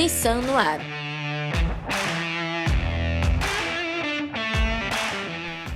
Nissan 0.00 0.40
no 0.40 0.56
ar. 0.56 0.80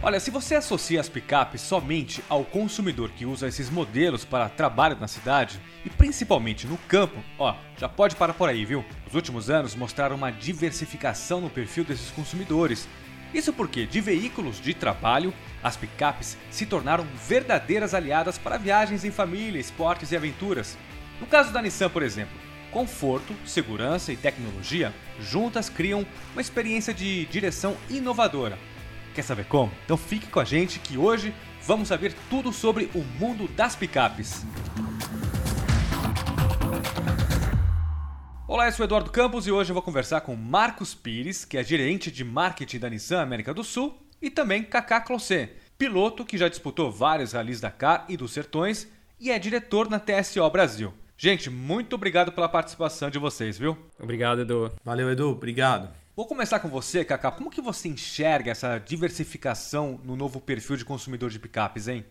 Olha, 0.02 0.18
se 0.18 0.30
você 0.30 0.54
associa 0.54 0.98
as 0.98 1.10
picapes 1.10 1.60
somente 1.60 2.24
ao 2.26 2.42
consumidor 2.42 3.10
que 3.10 3.26
usa 3.26 3.48
esses 3.48 3.68
modelos 3.68 4.24
para 4.24 4.48
trabalho 4.48 4.96
na 4.98 5.06
cidade 5.06 5.60
e 5.84 5.90
principalmente 5.90 6.66
no 6.66 6.78
campo, 6.88 7.22
ó, 7.38 7.54
já 7.76 7.86
pode 7.86 8.16
parar 8.16 8.32
por 8.32 8.48
aí, 8.48 8.64
viu? 8.64 8.82
Os 9.06 9.14
últimos 9.14 9.50
anos 9.50 9.74
mostraram 9.74 10.16
uma 10.16 10.32
diversificação 10.32 11.42
no 11.42 11.50
perfil 11.50 11.84
desses 11.84 12.10
consumidores. 12.10 12.88
Isso 13.34 13.52
porque, 13.52 13.84
de 13.84 14.00
veículos 14.00 14.58
de 14.58 14.72
trabalho, 14.72 15.34
as 15.62 15.76
picapes 15.76 16.38
se 16.50 16.64
tornaram 16.64 17.06
verdadeiras 17.28 17.92
aliadas 17.92 18.38
para 18.38 18.56
viagens 18.56 19.04
em 19.04 19.10
família, 19.10 19.60
esportes 19.60 20.12
e 20.12 20.16
aventuras. 20.16 20.78
No 21.20 21.26
caso 21.26 21.52
da 21.52 21.60
Nissan, 21.60 21.90
por 21.90 22.02
exemplo, 22.02 22.43
conforto, 22.74 23.32
segurança 23.46 24.12
e 24.12 24.16
tecnologia 24.16 24.92
juntas 25.18 25.70
criam 25.70 26.04
uma 26.32 26.42
experiência 26.42 26.92
de 26.92 27.24
direção 27.26 27.74
inovadora 27.88 28.58
Quer 29.14 29.22
saber 29.22 29.44
como? 29.44 29.70
Então 29.84 29.96
fique 29.96 30.26
com 30.26 30.40
a 30.40 30.44
gente 30.44 30.80
que 30.80 30.98
hoje 30.98 31.32
vamos 31.62 31.86
saber 31.86 32.12
tudo 32.28 32.52
sobre 32.52 32.90
o 32.96 32.98
mundo 33.20 33.46
das 33.46 33.76
picapes. 33.76 34.44
Olá, 38.48 38.66
eu 38.66 38.72
sou 38.72 38.84
Eduardo 38.84 39.10
Campos 39.10 39.46
e 39.46 39.52
hoje 39.52 39.70
eu 39.70 39.74
vou 39.74 39.82
conversar 39.82 40.22
com 40.22 40.34
Marcos 40.34 40.96
Pires, 40.96 41.44
que 41.44 41.56
é 41.56 41.62
gerente 41.62 42.10
de 42.10 42.24
marketing 42.24 42.80
da 42.80 42.90
Nissan 42.90 43.20
América 43.20 43.54
do 43.54 43.62
Sul, 43.62 43.96
e 44.20 44.28
também 44.28 44.64
Kaká 44.64 45.00
Clossé, 45.00 45.52
piloto 45.78 46.24
que 46.24 46.36
já 46.36 46.48
disputou 46.48 46.90
vários 46.90 47.34
ralis 47.34 47.60
Dakar 47.60 48.04
e 48.08 48.16
dos 48.16 48.32
Sertões 48.32 48.88
e 49.20 49.30
é 49.30 49.38
diretor 49.38 49.88
na 49.88 50.00
TSO 50.00 50.50
Brasil. 50.50 50.92
Gente, 51.16 51.48
muito 51.48 51.94
obrigado 51.94 52.32
pela 52.32 52.48
participação 52.48 53.08
de 53.08 53.18
vocês, 53.18 53.56
viu? 53.56 53.76
Obrigado, 53.98 54.40
Edu. 54.42 54.72
Valeu, 54.84 55.10
Edu. 55.10 55.30
Obrigado. 55.30 55.88
Vou 56.16 56.26
começar 56.26 56.60
com 56.60 56.68
você, 56.68 57.04
Kaká. 57.04 57.30
Como 57.30 57.50
que 57.50 57.60
você 57.60 57.88
enxerga 57.88 58.50
essa 58.50 58.78
diversificação 58.78 60.00
no 60.04 60.14
novo 60.14 60.40
perfil 60.40 60.76
de 60.76 60.84
consumidor 60.84 61.30
de 61.30 61.38
picapes, 61.38 61.88
hein? 61.88 62.04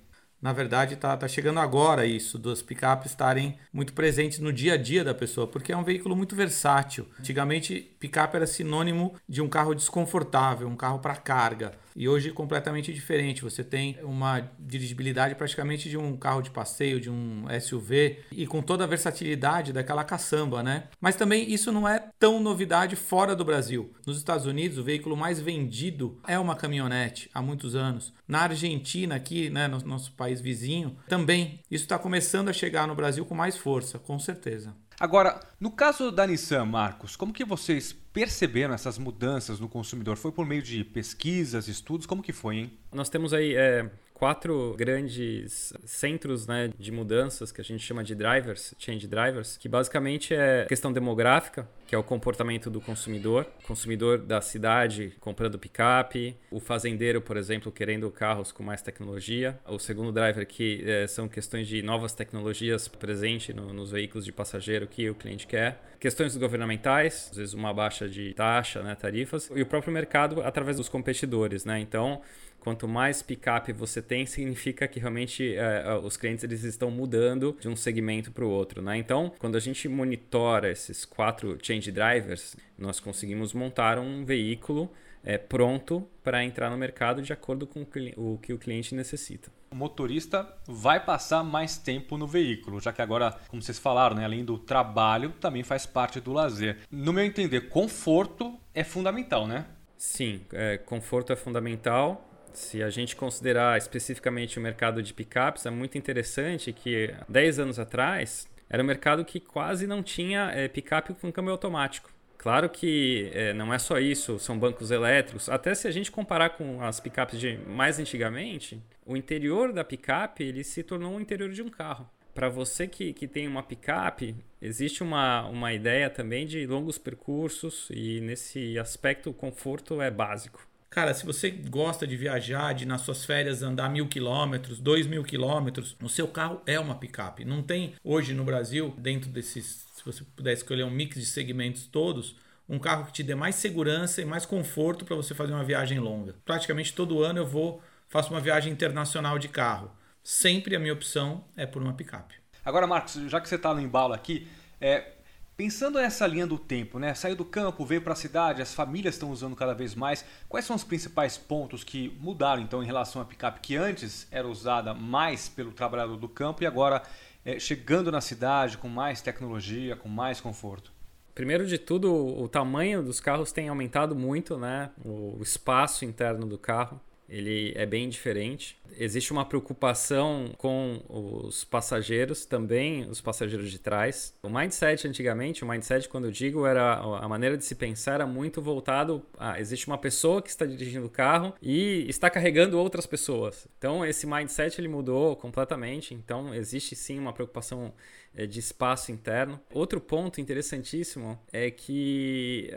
Na 0.43 0.51
verdade, 0.51 0.97
tá, 0.97 1.15
tá 1.15 1.25
chegando 1.25 1.61
agora 1.61 2.05
isso, 2.05 2.37
dos 2.37 2.61
picapes 2.61 3.11
estarem 3.11 3.57
muito 3.71 3.93
presentes 3.93 4.39
no 4.39 4.51
dia 4.51 4.73
a 4.73 4.77
dia 4.77 5.01
da 5.01 5.13
pessoa, 5.13 5.47
porque 5.47 5.71
é 5.71 5.77
um 5.77 5.85
veículo 5.85 6.17
muito 6.17 6.35
versátil. 6.35 7.07
Antigamente, 7.17 7.95
picape 7.97 8.35
era 8.35 8.45
sinônimo 8.45 9.15
de 9.25 9.41
um 9.41 9.47
carro 9.47 9.73
desconfortável, 9.73 10.67
um 10.67 10.75
carro 10.75 10.99
para 10.99 11.15
carga. 11.15 11.71
E 11.95 12.09
hoje 12.09 12.31
completamente 12.31 12.93
diferente. 12.93 13.43
Você 13.43 13.63
tem 13.63 13.97
uma 14.03 14.49
dirigibilidade 14.59 15.35
praticamente 15.35 15.89
de 15.89 15.97
um 15.97 16.17
carro 16.17 16.41
de 16.41 16.49
passeio, 16.49 16.99
de 16.99 17.09
um 17.09 17.45
SUV 17.61 18.19
e 18.31 18.47
com 18.47 18.61
toda 18.61 18.83
a 18.83 18.87
versatilidade 18.87 19.71
daquela 19.71 20.03
caçamba, 20.03 20.63
né? 20.63 20.85
Mas 20.99 21.15
também 21.15 21.51
isso 21.51 21.71
não 21.71 21.87
é 21.87 22.03
tão 22.19 22.39
novidade 22.39 22.95
fora 22.95 23.35
do 23.35 23.45
Brasil. 23.45 23.93
Nos 24.05 24.17
Estados 24.17 24.45
Unidos, 24.45 24.77
o 24.77 24.83
veículo 24.83 25.15
mais 25.15 25.39
vendido 25.39 26.19
é 26.27 26.37
uma 26.37 26.55
caminhonete 26.55 27.29
há 27.33 27.41
muitos 27.41 27.75
anos. 27.75 28.13
Na 28.27 28.41
Argentina, 28.41 29.15
aqui, 29.15 29.49
né, 29.49 29.67
no 29.67 29.79
nosso 29.81 30.13
país 30.13 30.32
vizinho, 30.41 30.97
também 31.07 31.59
isso 31.69 31.83
está 31.83 31.97
começando 31.97 32.49
a 32.49 32.53
chegar 32.53 32.87
no 32.87 32.95
Brasil 32.95 33.25
com 33.25 33.35
mais 33.35 33.57
força, 33.57 33.99
com 33.99 34.17
certeza. 34.19 34.75
Agora, 34.99 35.39
no 35.59 35.71
caso 35.71 36.11
da 36.11 36.25
Nissan, 36.25 36.65
Marcos, 36.65 37.15
como 37.15 37.33
que 37.33 37.43
vocês 37.43 37.91
perceberam 37.91 38.73
essas 38.73 38.97
mudanças 38.97 39.59
no 39.59 39.67
consumidor? 39.67 40.17
Foi 40.17 40.31
por 40.31 40.45
meio 40.45 40.61
de 40.61 40.83
pesquisas, 40.83 41.67
estudos? 41.67 42.05
Como 42.05 42.21
que 42.21 42.31
foi, 42.31 42.57
hein? 42.57 42.77
Nós 42.91 43.09
temos 43.09 43.33
aí 43.33 43.55
é, 43.55 43.89
quatro 44.23 44.73
grandes 44.77 45.73
centros 45.83 46.47
né, 46.47 46.71
de 46.79 46.93
mudanças 46.93 47.51
que 47.51 47.59
a 47.59 47.63
gente 47.63 47.83
chama 47.83 48.05
de 48.05 48.15
drivers, 48.15 48.73
change 48.79 49.05
drivers, 49.05 49.57
que 49.57 49.67
basicamente 49.67 50.33
é 50.33 50.65
questão 50.65 50.93
demográfica, 50.93 51.67
que 51.85 51.93
é 51.93 51.97
o 51.97 52.03
comportamento 52.03 52.69
do 52.69 52.79
consumidor, 52.79 53.45
consumidor 53.67 54.17
da 54.17 54.39
cidade 54.39 55.13
comprando 55.19 55.59
picape, 55.59 56.37
o 56.49 56.61
fazendeiro, 56.61 57.19
por 57.19 57.35
exemplo, 57.35 57.69
querendo 57.69 58.09
carros 58.09 58.53
com 58.53 58.63
mais 58.63 58.81
tecnologia, 58.81 59.59
o 59.67 59.77
segundo 59.77 60.09
driver 60.09 60.47
que 60.47 60.81
é, 60.89 61.05
são 61.05 61.27
questões 61.27 61.67
de 61.67 61.81
novas 61.81 62.13
tecnologias 62.13 62.87
presentes 62.87 63.53
no, 63.53 63.73
nos 63.73 63.91
veículos 63.91 64.23
de 64.23 64.31
passageiro 64.31 64.87
que 64.87 65.09
o 65.09 65.15
cliente 65.15 65.45
quer, 65.45 65.83
questões 65.99 66.35
governamentais, 66.37 67.27
às 67.31 67.37
vezes 67.37 67.53
uma 67.53 67.73
baixa 67.73 68.07
de 68.07 68.33
taxa, 68.33 68.81
né, 68.81 68.95
tarifas, 68.95 69.51
e 69.53 69.61
o 69.61 69.65
próprio 69.65 69.91
mercado 69.91 70.41
através 70.41 70.77
dos 70.77 70.87
competidores, 70.87 71.65
né? 71.65 71.77
Então 71.79 72.21
quanto 72.63 72.87
mais 72.87 73.21
picape 73.21 73.73
você 73.73 74.01
tem, 74.01 74.25
significa 74.25 74.87
que 74.87 74.97
realmente 74.97 75.53
é, 75.53 75.99
os 76.01 76.15
clientes 76.15 76.45
eles 76.45 76.63
estão 76.63 76.89
mudando 76.89 77.57
de 77.59 77.67
um 77.67 77.75
segmento 77.75 78.31
para 78.31 78.45
o 78.45 78.49
outro. 78.49 78.81
Né? 78.81 78.95
Então, 78.97 79.33
quando 79.37 79.57
a 79.57 79.59
gente 79.59 79.89
monitora 79.89 80.71
esses 80.71 81.03
quatro 81.03 81.57
change 81.61 81.91
drivers, 81.91 82.55
nós 82.77 83.01
conseguimos 83.01 83.53
montar 83.53 83.99
um 83.99 84.23
veículo 84.23 84.89
é, 85.25 85.37
pronto 85.37 86.07
para 86.23 86.41
entrar 86.41 86.69
no 86.69 86.77
mercado 86.77 87.21
de 87.21 87.33
acordo 87.33 87.67
com 87.67 87.85
o 88.15 88.37
que 88.37 88.53
o 88.53 88.57
cliente 88.57 88.95
necessita. 88.95 89.51
O 89.69 89.75
motorista 89.75 90.47
vai 90.65 91.03
passar 91.03 91.43
mais 91.43 91.77
tempo 91.77 92.17
no 92.17 92.25
veículo, 92.27 92.79
já 92.79 92.93
que 92.93 93.01
agora, 93.01 93.37
como 93.49 93.61
vocês 93.61 93.77
falaram, 93.77 94.15
né, 94.15 94.23
além 94.23 94.45
do 94.45 94.57
trabalho, 94.57 95.31
também 95.41 95.63
faz 95.63 95.85
parte 95.85 96.21
do 96.21 96.31
lazer. 96.31 96.77
No 96.89 97.11
meu 97.11 97.25
entender, 97.25 97.67
conforto 97.67 98.57
é 98.73 98.85
fundamental, 98.85 99.45
né? 99.45 99.65
Sim, 99.97 100.41
é, 100.53 100.77
conforto 100.77 101.33
é 101.33 101.35
fundamental 101.35 102.29
se 102.57 102.83
a 102.83 102.89
gente 102.89 103.15
considerar 103.15 103.77
especificamente 103.77 104.57
o 104.57 104.61
mercado 104.61 105.01
de 105.01 105.13
picapes, 105.13 105.65
é 105.65 105.69
muito 105.69 105.97
interessante 105.97 106.71
que 106.71 107.13
10 107.27 107.59
anos 107.59 107.79
atrás 107.79 108.47
era 108.69 108.81
um 108.81 108.85
mercado 108.85 109.23
que 109.23 109.39
quase 109.39 109.85
não 109.85 110.01
tinha 110.01 110.51
é, 110.51 110.67
picape 110.67 111.13
com 111.13 111.31
câmbio 111.31 111.51
automático. 111.51 112.11
Claro 112.37 112.69
que 112.69 113.29
é, 113.33 113.53
não 113.53 113.73
é 113.73 113.79
só 113.79 113.99
isso, 113.99 114.37
são 114.37 114.59
bancos 114.59 114.91
elétricos. 114.91 115.47
Até 115.47 115.73
se 115.73 115.87
a 115.87 115.91
gente 115.91 116.11
comparar 116.11 116.49
com 116.51 116.81
as 116.81 116.99
picapes 116.99 117.39
de 117.39 117.57
mais 117.67 117.99
antigamente, 117.99 118.81
o 119.05 119.15
interior 119.15 119.71
da 119.71 119.83
picape 119.83 120.43
ele 120.43 120.63
se 120.63 120.83
tornou 120.83 121.15
o 121.15 121.21
interior 121.21 121.51
de 121.51 121.61
um 121.61 121.69
carro. 121.69 122.09
Para 122.33 122.49
você 122.49 122.87
que, 122.87 123.13
que 123.13 123.27
tem 123.27 123.47
uma 123.47 123.61
picape, 123.61 124.35
existe 124.61 125.03
uma, 125.03 125.47
uma 125.47 125.71
ideia 125.71 126.09
também 126.09 126.45
de 126.45 126.65
longos 126.65 126.97
percursos 126.97 127.87
e 127.91 128.19
nesse 128.21 128.77
aspecto 128.77 129.29
o 129.29 129.33
conforto 129.33 130.01
é 130.01 130.09
básico. 130.09 130.67
Cara, 130.93 131.11
se 131.11 131.25
você 131.25 131.49
gosta 131.49 132.05
de 132.05 132.15
viajar, 132.15 132.71
de 132.71 132.85
nas 132.85 133.01
suas 133.01 133.25
férias 133.25 133.63
andar 133.63 133.89
mil 133.89 134.07
quilômetros, 134.07 134.79
dois 134.79 135.07
mil 135.07 135.23
quilômetros, 135.23 135.97
o 135.99 136.07
seu 136.07 136.27
carro 136.27 136.61
é 136.67 136.79
uma 136.79 136.93
picape. 136.93 137.43
Não 137.43 137.63
tem 137.63 137.95
hoje 138.03 138.31
no 138.31 138.43
Brasil, 138.43 138.93
dentro 138.95 139.27
desses, 139.31 139.87
se 139.91 140.05
você 140.05 140.23
puder 140.35 140.53
escolher 140.53 140.83
um 140.83 140.91
mix 140.91 141.15
de 141.15 141.25
segmentos 141.25 141.87
todos, 141.87 142.35
um 142.69 142.77
carro 142.77 143.07
que 143.07 143.11
te 143.11 143.23
dê 143.23 143.33
mais 143.33 143.55
segurança 143.55 144.21
e 144.21 144.25
mais 144.25 144.45
conforto 144.45 145.03
para 145.03 145.15
você 145.15 145.33
fazer 145.33 145.53
uma 145.53 145.63
viagem 145.63 145.97
longa. 145.97 146.35
Praticamente 146.45 146.93
todo 146.93 147.23
ano 147.23 147.39
eu 147.39 147.47
vou 147.47 147.81
faço 148.07 148.29
uma 148.29 148.39
viagem 148.39 148.71
internacional 148.71 149.39
de 149.39 149.47
carro. 149.47 149.89
Sempre 150.23 150.75
a 150.75 150.79
minha 150.79 150.93
opção 150.93 151.43
é 151.57 151.65
por 151.65 151.81
uma 151.81 151.93
picape. 151.93 152.35
Agora, 152.63 152.85
Marcos, 152.85 153.15
já 153.31 153.41
que 153.41 153.49
você 153.49 153.55
está 153.55 153.73
no 153.73 153.81
embalo 153.81 154.13
aqui, 154.13 154.47
é, 154.79 155.13
Pensando 155.55 155.99
nessa 155.99 156.25
linha 156.25 156.47
do 156.47 156.57
tempo, 156.57 156.97
né? 156.97 157.13
Saiu 157.13 157.35
do 157.35 157.45
campo, 157.45 157.85
veio 157.85 158.01
para 158.01 158.13
a 158.13 158.15
cidade, 158.15 158.59
as 158.59 158.73
famílias 158.73 159.13
estão 159.13 159.29
usando 159.29 159.55
cada 159.55 159.75
vez 159.75 159.93
mais. 159.93 160.25
Quais 160.49 160.65
são 160.65 160.75
os 160.75 160.83
principais 160.83 161.37
pontos 161.37 161.83
que 161.83 162.17
mudaram 162.19 162.59
então 162.59 162.81
em 162.81 162.87
relação 162.87 163.21
à 163.21 163.25
picape 163.25 163.59
que 163.61 163.75
antes 163.75 164.27
era 164.31 164.47
usada 164.47 164.95
mais 164.95 165.47
pelo 165.47 165.71
trabalhador 165.71 166.17
do 166.17 166.27
campo 166.27 166.63
e 166.63 166.65
agora 166.65 167.03
é, 167.45 167.59
chegando 167.59 168.11
na 168.11 168.19
cidade 168.19 168.79
com 168.79 168.87
mais 168.87 169.21
tecnologia, 169.21 169.95
com 169.95 170.09
mais 170.09 170.41
conforto? 170.41 170.91
Primeiro 171.35 171.67
de 171.67 171.77
tudo, 171.77 172.11
o 172.11 172.47
tamanho 172.47 173.03
dos 173.03 173.19
carros 173.19 173.51
tem 173.51 173.69
aumentado 173.69 174.15
muito, 174.15 174.57
né? 174.57 174.89
O 175.05 175.37
espaço 175.39 176.03
interno 176.03 176.47
do 176.47 176.57
carro 176.57 176.99
ele 177.27 177.73
é 177.75 177.85
bem 177.85 178.09
diferente. 178.09 178.77
Existe 178.97 179.31
uma 179.31 179.45
preocupação 179.45 180.51
com 180.57 181.01
os 181.09 181.63
passageiros 181.63 182.45
também, 182.45 183.09
os 183.09 183.21
passageiros 183.21 183.71
de 183.71 183.79
trás. 183.79 184.35
O 184.43 184.49
mindset 184.49 185.07
antigamente, 185.07 185.63
o 185.63 185.67
mindset 185.67 186.07
quando 186.07 186.25
eu 186.25 186.31
digo 186.31 186.65
era 186.65 186.95
a 186.95 187.27
maneira 187.27 187.57
de 187.57 187.65
se 187.65 187.75
pensar 187.75 188.13
era 188.15 188.27
muito 188.27 188.61
voltado 188.61 189.25
a 189.37 189.59
existe 189.59 189.87
uma 189.87 189.97
pessoa 189.97 190.41
que 190.41 190.49
está 190.49 190.65
dirigindo 190.65 191.07
o 191.07 191.09
carro 191.09 191.53
e 191.61 192.05
está 192.07 192.29
carregando 192.29 192.77
outras 192.77 193.07
pessoas. 193.07 193.67
Então 193.77 194.05
esse 194.05 194.27
mindset 194.27 194.79
ele 194.79 194.87
mudou 194.87 195.35
completamente. 195.35 196.13
Então 196.13 196.53
existe 196.53 196.95
sim 196.95 197.17
uma 197.17 197.33
preocupação 197.33 197.93
de 198.33 198.59
espaço 198.59 199.11
interno. 199.11 199.59
Outro 199.71 200.01
ponto 200.01 200.41
interessantíssimo 200.41 201.39
é 201.51 201.69
que 201.69 202.71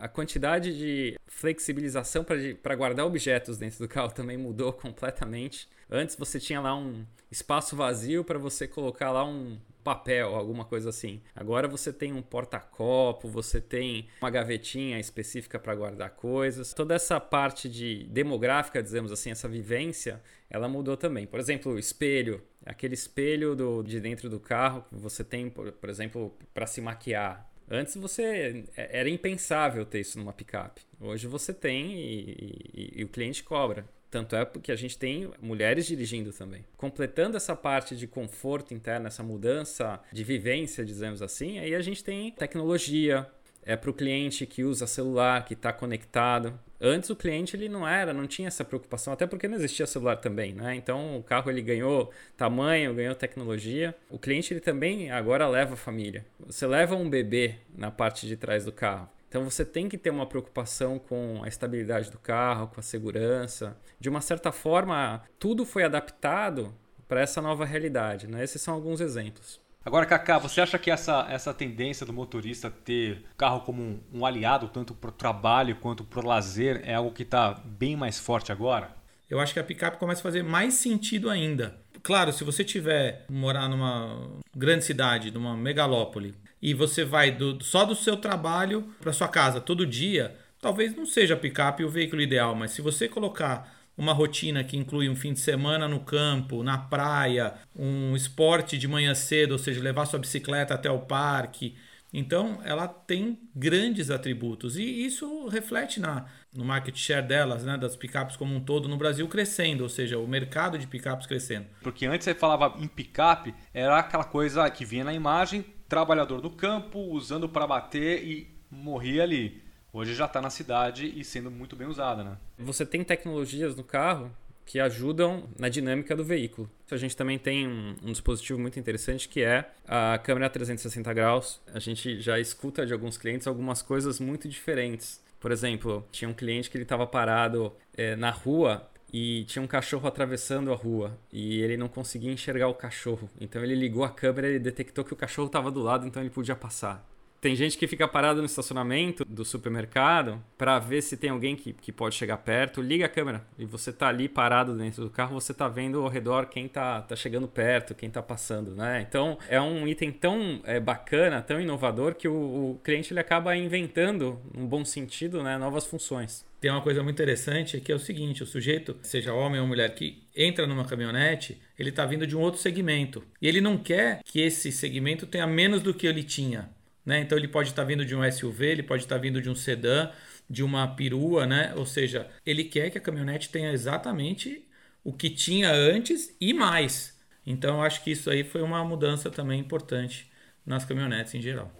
a 0.00 0.08
quantidade 0.08 0.76
de 0.76 1.18
flexibilização 1.26 2.24
para 2.62 2.74
guardar 2.74 3.06
objetos 3.06 3.58
dentro 3.58 3.78
do 3.78 3.88
carro 3.88 4.10
também 4.12 4.36
mudou 4.36 4.72
completamente. 4.74 5.68
Antes 5.90 6.16
você 6.16 6.40
tinha 6.40 6.60
lá 6.60 6.74
um 6.74 7.04
espaço 7.30 7.76
vazio 7.76 8.24
para 8.24 8.38
você 8.38 8.66
colocar 8.66 9.10
lá 9.10 9.24
um 9.24 9.58
papel, 9.82 10.34
alguma 10.34 10.64
coisa 10.64 10.90
assim. 10.90 11.20
Agora 11.34 11.66
você 11.68 11.92
tem 11.92 12.12
um 12.12 12.22
porta-copo, 12.22 13.28
você 13.28 13.60
tem 13.60 14.08
uma 14.20 14.30
gavetinha 14.30 14.98
específica 14.98 15.58
para 15.58 15.74
guardar 15.74 16.10
coisas. 16.10 16.72
Toda 16.72 16.94
essa 16.94 17.18
parte 17.20 17.68
de 17.68 18.04
demográfica, 18.04 18.82
dizemos 18.82 19.12
assim, 19.12 19.30
essa 19.30 19.48
vivência, 19.48 20.22
ela 20.48 20.68
mudou 20.68 20.96
também. 20.96 21.26
Por 21.26 21.40
exemplo, 21.40 21.72
o 21.72 21.78
espelho, 21.78 22.42
aquele 22.64 22.94
espelho 22.94 23.54
do, 23.54 23.82
de 23.82 24.00
dentro 24.00 24.28
do 24.28 24.40
carro 24.40 24.84
que 24.88 24.94
você 24.96 25.22
tem, 25.24 25.50
por, 25.50 25.72
por 25.72 25.90
exemplo, 25.90 26.36
para 26.52 26.66
se 26.66 26.80
maquiar. 26.80 27.50
Antes 27.70 27.96
você 27.96 28.64
é, 28.76 29.00
era 29.00 29.08
impensável 29.08 29.84
ter 29.84 30.00
isso 30.00 30.18
numa 30.18 30.32
picape. 30.32 30.82
Hoje 31.00 31.26
você 31.26 31.54
tem 31.54 31.92
e, 31.94 32.70
e, 32.74 32.92
e 33.00 33.04
o 33.04 33.08
cliente 33.08 33.42
cobra. 33.42 33.84
Tanto 34.10 34.36
é 34.36 34.44
porque 34.44 34.70
a 34.70 34.76
gente 34.76 34.98
tem 34.98 35.30
mulheres 35.40 35.86
dirigindo 35.86 36.34
também. 36.34 36.66
Completando 36.76 37.34
essa 37.34 37.56
parte 37.56 37.96
de 37.96 38.06
conforto 38.06 38.74
interno, 38.74 39.06
essa 39.06 39.22
mudança 39.22 39.98
de 40.12 40.22
vivência, 40.22 40.84
dizemos 40.84 41.22
assim, 41.22 41.58
aí 41.58 41.74
a 41.74 41.80
gente 41.80 42.04
tem 42.04 42.30
tecnologia, 42.30 43.26
é 43.64 43.76
para 43.76 43.90
o 43.90 43.94
cliente 43.94 44.46
que 44.46 44.64
usa 44.64 44.86
celular, 44.86 45.44
que 45.44 45.54
está 45.54 45.72
conectado. 45.72 46.58
Antes 46.80 47.10
o 47.10 47.16
cliente 47.16 47.54
ele 47.54 47.68
não 47.68 47.86
era, 47.86 48.12
não 48.12 48.26
tinha 48.26 48.48
essa 48.48 48.64
preocupação, 48.64 49.12
até 49.12 49.26
porque 49.26 49.46
não 49.46 49.56
existia 49.56 49.86
celular 49.86 50.16
também, 50.16 50.52
né? 50.52 50.74
Então 50.74 51.16
o 51.16 51.22
carro 51.22 51.50
ele 51.50 51.62
ganhou 51.62 52.10
tamanho, 52.36 52.94
ganhou 52.94 53.14
tecnologia. 53.14 53.94
O 54.10 54.18
cliente 54.18 54.52
ele 54.52 54.60
também 54.60 55.10
agora 55.10 55.46
leva 55.48 55.74
a 55.74 55.76
família. 55.76 56.26
Você 56.44 56.66
leva 56.66 56.96
um 56.96 57.08
bebê 57.08 57.56
na 57.74 57.90
parte 57.90 58.26
de 58.26 58.36
trás 58.36 58.64
do 58.64 58.72
carro. 58.72 59.08
Então 59.28 59.44
você 59.44 59.64
tem 59.64 59.88
que 59.88 59.96
ter 59.96 60.10
uma 60.10 60.26
preocupação 60.26 60.98
com 60.98 61.40
a 61.42 61.48
estabilidade 61.48 62.10
do 62.10 62.18
carro, 62.18 62.66
com 62.66 62.80
a 62.80 62.82
segurança. 62.82 63.78
De 63.98 64.10
uma 64.10 64.20
certa 64.20 64.52
forma, 64.52 65.22
tudo 65.38 65.64
foi 65.64 65.84
adaptado 65.84 66.74
para 67.08 67.20
essa 67.22 67.40
nova 67.40 67.64
realidade. 67.64 68.26
Né? 68.26 68.42
Esses 68.42 68.60
são 68.60 68.74
alguns 68.74 69.00
exemplos. 69.00 69.61
Agora, 69.84 70.06
Kaká, 70.06 70.38
você 70.38 70.60
acha 70.60 70.78
que 70.78 70.90
essa, 70.90 71.26
essa 71.28 71.52
tendência 71.52 72.06
do 72.06 72.12
motorista 72.12 72.70
ter 72.70 73.24
carro 73.36 73.60
como 73.62 73.82
um, 73.82 74.00
um 74.14 74.26
aliado, 74.26 74.68
tanto 74.68 74.94
para 74.94 75.10
o 75.10 75.12
trabalho 75.12 75.76
quanto 75.76 76.04
para 76.04 76.20
o 76.20 76.26
lazer, 76.26 76.82
é 76.84 76.94
algo 76.94 77.10
que 77.10 77.24
está 77.24 77.60
bem 77.64 77.96
mais 77.96 78.18
forte 78.18 78.52
agora? 78.52 78.94
Eu 79.28 79.40
acho 79.40 79.52
que 79.52 79.58
a 79.58 79.64
picape 79.64 79.98
começa 79.98 80.20
a 80.20 80.22
fazer 80.22 80.44
mais 80.44 80.74
sentido 80.74 81.28
ainda. 81.28 81.76
Claro, 82.02 82.32
se 82.32 82.44
você 82.44 82.62
tiver 82.62 83.24
morar 83.28 83.68
numa 83.68 84.28
grande 84.54 84.84
cidade, 84.84 85.30
numa 85.30 85.56
megalópole, 85.56 86.34
e 86.60 86.74
você 86.74 87.04
vai 87.04 87.32
do, 87.32 87.62
só 87.64 87.84
do 87.84 87.96
seu 87.96 88.16
trabalho 88.16 88.82
para 89.00 89.12
sua 89.12 89.28
casa 89.28 89.60
todo 89.60 89.86
dia, 89.86 90.36
talvez 90.60 90.94
não 90.94 91.06
seja 91.06 91.34
a 91.34 91.36
picape 91.36 91.84
o 91.84 91.88
veículo 91.88 92.22
ideal, 92.22 92.54
mas 92.54 92.70
se 92.70 92.80
você 92.80 93.08
colocar 93.08 93.81
uma 94.02 94.12
rotina 94.12 94.64
que 94.64 94.76
inclui 94.76 95.08
um 95.08 95.14
fim 95.14 95.32
de 95.32 95.38
semana 95.38 95.86
no 95.86 96.00
campo, 96.00 96.64
na 96.64 96.76
praia, 96.76 97.54
um 97.74 98.16
esporte 98.16 98.76
de 98.76 98.88
manhã 98.88 99.14
cedo, 99.14 99.52
ou 99.52 99.58
seja, 99.58 99.80
levar 99.80 100.06
sua 100.06 100.18
bicicleta 100.18 100.74
até 100.74 100.90
o 100.90 100.98
parque. 100.98 101.76
Então, 102.12 102.60
ela 102.64 102.88
tem 102.88 103.38
grandes 103.54 104.10
atributos 104.10 104.76
e 104.76 104.82
isso 104.82 105.46
reflete 105.46 106.00
na, 106.00 106.26
no 106.52 106.64
market 106.64 106.96
share 106.96 107.26
delas, 107.26 107.64
né, 107.64 107.78
das 107.78 107.94
picapes 107.94 108.36
como 108.36 108.54
um 108.54 108.60
todo 108.60 108.88
no 108.88 108.96
Brasil 108.96 109.26
crescendo, 109.28 109.82
ou 109.84 109.88
seja, 109.88 110.18
o 110.18 110.26
mercado 110.26 110.76
de 110.76 110.86
picapes 110.86 111.26
crescendo. 111.26 111.66
Porque 111.80 112.04
antes 112.04 112.24
você 112.24 112.34
falava 112.34 112.74
em 112.82 112.88
picape, 112.88 113.54
era 113.72 113.98
aquela 113.98 114.24
coisa 114.24 114.68
que 114.68 114.84
vinha 114.84 115.04
na 115.04 115.14
imagem, 115.14 115.64
trabalhador 115.88 116.40
do 116.40 116.50
campo 116.50 116.98
usando 116.98 117.48
para 117.48 117.68
bater 117.68 118.24
e 118.24 118.52
morria 118.68 119.22
ali. 119.22 119.61
Hoje 119.92 120.14
já 120.14 120.24
está 120.24 120.40
na 120.40 120.48
cidade 120.48 121.12
e 121.14 121.22
sendo 121.22 121.50
muito 121.50 121.76
bem 121.76 121.86
usada, 121.86 122.24
né? 122.24 122.38
Você 122.58 122.86
tem 122.86 123.04
tecnologias 123.04 123.76
no 123.76 123.84
carro 123.84 124.30
que 124.64 124.80
ajudam 124.80 125.44
na 125.58 125.68
dinâmica 125.68 126.16
do 126.16 126.24
veículo. 126.24 126.70
A 126.90 126.96
gente 126.96 127.14
também 127.14 127.38
tem 127.38 127.68
um, 127.68 127.96
um, 128.02 128.12
dispositivo 128.12 128.58
muito 128.58 128.78
interessante 128.78 129.28
que 129.28 129.42
é 129.42 129.70
a 129.86 130.18
câmera 130.18 130.48
360 130.48 131.12
graus. 131.12 131.60
A 131.74 131.78
gente 131.78 132.20
já 132.20 132.40
escuta 132.40 132.86
de 132.86 132.92
alguns 132.92 133.18
clientes 133.18 133.46
algumas 133.46 133.82
coisas 133.82 134.18
muito 134.18 134.48
diferentes. 134.48 135.20
Por 135.38 135.50
exemplo, 135.50 136.06
tinha 136.10 136.28
um 136.28 136.32
cliente 136.32 136.70
que 136.70 136.76
ele 136.76 136.84
estava 136.84 137.06
parado 137.06 137.72
é, 137.94 138.16
na 138.16 138.30
rua 138.30 138.88
e 139.12 139.44
tinha 139.44 139.62
um 139.62 139.66
cachorro 139.66 140.08
atravessando 140.08 140.72
a 140.72 140.76
rua 140.76 141.18
e 141.30 141.60
ele 141.60 141.76
não 141.76 141.88
conseguia 141.88 142.32
enxergar 142.32 142.68
o 142.68 142.74
cachorro. 142.74 143.28
Então 143.38 143.62
ele 143.62 143.74
ligou 143.74 144.04
a 144.04 144.10
câmera 144.10 144.48
e 144.48 144.58
detectou 144.58 145.04
que 145.04 145.12
o 145.12 145.16
cachorro 145.16 145.48
estava 145.48 145.70
do 145.70 145.82
lado, 145.82 146.06
então 146.06 146.22
ele 146.22 146.30
podia 146.30 146.56
passar. 146.56 147.11
Tem 147.42 147.56
gente 147.56 147.76
que 147.76 147.88
fica 147.88 148.06
parado 148.06 148.38
no 148.38 148.46
estacionamento 148.46 149.24
do 149.24 149.44
supermercado 149.44 150.40
para 150.56 150.78
ver 150.78 151.02
se 151.02 151.16
tem 151.16 151.28
alguém 151.28 151.56
que, 151.56 151.72
que 151.72 151.90
pode 151.90 152.14
chegar 152.14 152.36
perto, 152.36 152.80
liga 152.80 153.06
a 153.06 153.08
câmera 153.08 153.44
e 153.58 153.64
você 153.64 153.92
tá 153.92 154.06
ali 154.06 154.28
parado 154.28 154.78
dentro 154.78 155.02
do 155.02 155.10
carro, 155.10 155.34
você 155.34 155.52
tá 155.52 155.66
vendo 155.66 156.00
ao 156.00 156.08
redor 156.08 156.46
quem 156.46 156.68
tá, 156.68 157.02
tá 157.02 157.16
chegando 157.16 157.48
perto, 157.48 157.96
quem 157.96 158.08
tá 158.08 158.22
passando, 158.22 158.76
né? 158.76 159.04
Então 159.08 159.36
é 159.48 159.60
um 159.60 159.88
item 159.88 160.12
tão 160.12 160.60
é, 160.62 160.78
bacana, 160.78 161.42
tão 161.42 161.60
inovador 161.60 162.14
que 162.14 162.28
o, 162.28 162.32
o 162.32 162.80
cliente 162.84 163.12
ele 163.12 163.18
acaba 163.18 163.56
inventando, 163.56 164.38
num 164.56 164.64
bom 164.64 164.84
sentido, 164.84 165.42
né, 165.42 165.58
novas 165.58 165.84
funções. 165.84 166.46
Tem 166.60 166.70
uma 166.70 166.80
coisa 166.80 167.02
muito 167.02 167.16
interessante 167.16 167.80
que 167.80 167.90
é 167.90 167.94
o 167.96 167.98
seguinte: 167.98 168.44
o 168.44 168.46
sujeito, 168.46 168.96
seja 169.02 169.34
homem 169.34 169.60
ou 169.60 169.66
mulher, 169.66 169.92
que 169.96 170.22
entra 170.36 170.64
numa 170.64 170.84
caminhonete, 170.84 171.60
ele 171.76 171.88
está 171.88 172.06
vindo 172.06 172.24
de 172.24 172.36
um 172.36 172.40
outro 172.40 172.60
segmento. 172.60 173.24
E 173.40 173.48
ele 173.48 173.60
não 173.60 173.76
quer 173.76 174.20
que 174.24 174.40
esse 174.40 174.70
segmento 174.70 175.26
tenha 175.26 175.44
menos 175.44 175.82
do 175.82 175.92
que 175.92 176.06
ele 176.06 176.22
tinha. 176.22 176.70
Né? 177.04 177.20
Então 177.20 177.36
ele 177.36 177.48
pode 177.48 177.70
estar 177.70 177.84
vindo 177.84 178.04
de 178.04 178.14
um 178.14 178.30
SUV, 178.30 178.66
ele 178.66 178.82
pode 178.82 179.02
estar 179.02 179.18
vindo 179.18 179.42
de 179.42 179.50
um 179.50 179.54
sedã, 179.54 180.10
de 180.48 180.62
uma 180.62 180.86
perua, 180.86 181.46
né? 181.46 181.72
Ou 181.76 181.84
seja, 181.84 182.28
ele 182.46 182.64
quer 182.64 182.90
que 182.90 182.98
a 182.98 183.00
caminhonete 183.00 183.48
tenha 183.48 183.72
exatamente 183.72 184.68
o 185.02 185.12
que 185.12 185.28
tinha 185.28 185.72
antes 185.72 186.34
e 186.40 186.52
mais. 186.52 187.18
Então 187.44 187.76
eu 187.76 187.82
acho 187.82 188.04
que 188.04 188.12
isso 188.12 188.30
aí 188.30 188.44
foi 188.44 188.62
uma 188.62 188.84
mudança 188.84 189.30
também 189.30 189.58
importante 189.58 190.30
nas 190.64 190.84
caminhonetes 190.84 191.34
em 191.34 191.40
geral. 191.40 191.72